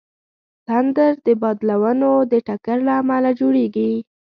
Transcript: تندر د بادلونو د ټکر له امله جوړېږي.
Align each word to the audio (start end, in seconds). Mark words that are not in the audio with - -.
تندر 0.67 1.13
د 1.25 1.27
بادلونو 1.41 2.09
د 2.31 2.33
ټکر 2.47 2.77
له 2.87 2.93
امله 3.01 3.29
جوړېږي. 3.39 3.91